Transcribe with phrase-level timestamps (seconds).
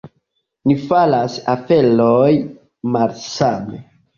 [0.69, 2.51] Ni faras aferojn
[2.97, 3.87] malsame.